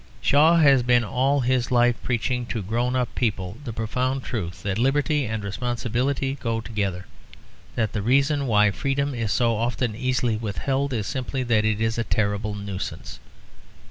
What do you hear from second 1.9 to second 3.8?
preaching to grown up people the